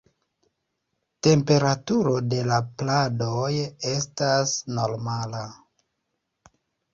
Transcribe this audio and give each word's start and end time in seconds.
Temperaturo 1.25 2.13
de 2.33 2.39
la 2.51 2.57
pladoj 2.79 3.51
estas 3.91 4.55
normala. 4.79 5.45